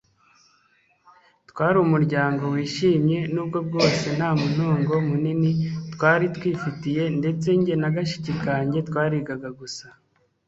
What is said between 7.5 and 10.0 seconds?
njye na gashiki kanjye twarigaga gusa